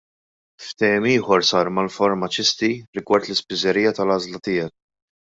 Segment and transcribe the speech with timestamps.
[0.67, 2.69] Ftehim ieħor sar mal-farmaċisti
[2.99, 4.75] rigward l-Ispiżerija tal-Għażla Tiegħek.